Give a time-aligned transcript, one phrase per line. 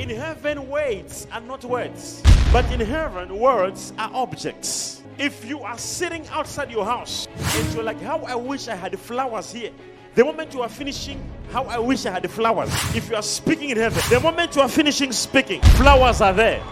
[0.00, 2.22] In heaven, words are not words,
[2.54, 5.02] but in heaven, words are objects.
[5.18, 8.98] If you are sitting outside your house and you're like, How I wish I had
[8.98, 9.72] flowers here.
[10.14, 11.22] The moment you are finishing,
[11.52, 12.70] how I wish I had flowers.
[12.96, 16.62] If you are speaking in heaven, the moment you are finishing speaking, flowers are there.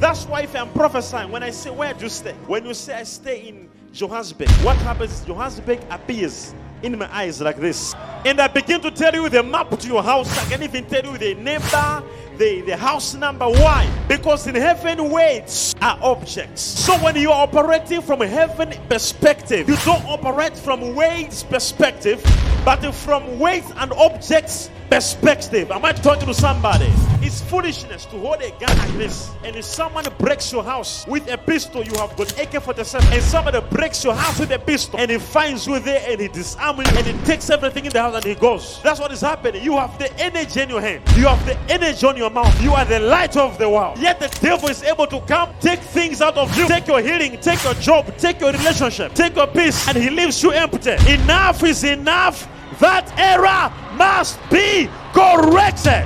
[0.00, 2.32] That's why if I'm prophesying, when I say where do you stay?
[2.48, 5.24] When you say I stay in Johannesburg, what happens?
[5.24, 7.94] Johannesburg appears in my eyes like this.
[8.26, 10.36] And I begin to tell you the map to your house.
[10.36, 12.02] I can even tell you the neighbor,
[12.38, 13.46] the, the house number.
[13.46, 13.90] Why?
[14.08, 16.62] Because in heaven, weights are objects.
[16.62, 22.22] So when you are operating from a heaven perspective, you don't operate from weights perspective,
[22.64, 25.70] but from weights and objects perspective.
[25.70, 26.92] Am I talking to somebody?
[27.20, 29.30] It's foolishness to hold a gun like this.
[29.42, 33.22] And if someone breaks your house with a pistol, you have got AK 47, and
[33.22, 36.78] somebody breaks your house with a pistol, and he finds you there and he disarms
[36.78, 38.80] you and he takes everything in the house and he goes.
[38.82, 39.62] That's what is happening.
[39.62, 42.72] You have the energy in your hand, you have the energy on your mouth, you
[42.72, 43.98] are the light of the world.
[43.98, 47.38] Yet the devil is able to come, take things out of you, take your healing,
[47.40, 50.96] take your job, take your relationship, take your peace, and he leaves you empty.
[51.12, 52.48] Enough is enough.
[52.80, 56.04] That error must be corrected.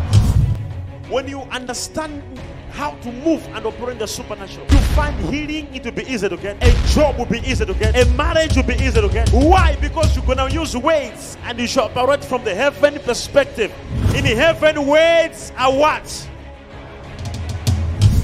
[1.10, 2.22] When you understand
[2.70, 6.36] how to move and operate the supernatural, you find healing it will be easy to
[6.36, 9.28] get, a job will be easy to get, a marriage will be easy to get.
[9.30, 9.76] Why?
[9.80, 13.72] Because you're gonna use weights and you shall operate from the heaven perspective.
[14.14, 16.28] In heaven, weights are what?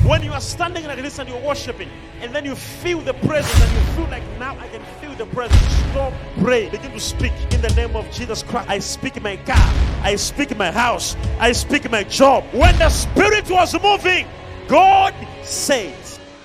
[0.04, 1.88] When you are standing like this and you're worshiping,
[2.20, 5.26] and then you feel the presence, and you feel like now I can feel the
[5.34, 5.60] presence.
[5.90, 8.68] Stop, pray, begin to speak in the name of Jesus Christ.
[8.68, 9.56] I speak in my car,
[10.02, 12.44] I speak in my house, I speak in my job.
[12.52, 14.26] When the Spirit was moving,
[14.68, 15.94] God said,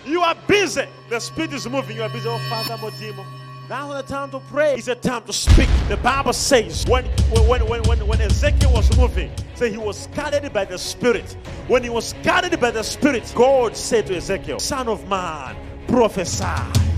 [0.06, 0.85] You are busy.
[1.09, 1.97] The Spirit is moving.
[1.97, 2.30] You are busy.
[2.30, 3.25] Oh, Father Modimo.
[3.71, 4.73] Now the time to pray.
[4.73, 5.69] It's a time to speak.
[5.87, 7.05] The Bible says when
[7.47, 11.37] when when when, when Ezekiel was moving, say he was guided by the Spirit.
[11.69, 15.55] When he was guided by the Spirit, God said to Ezekiel, Son of man,
[15.87, 16.91] prophesy.